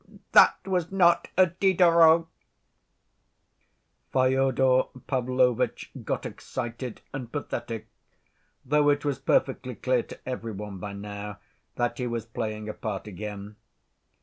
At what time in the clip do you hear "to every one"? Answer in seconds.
10.01-10.79